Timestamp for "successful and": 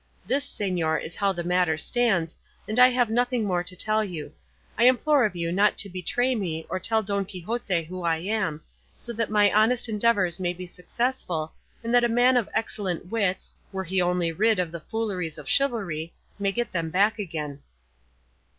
10.65-11.93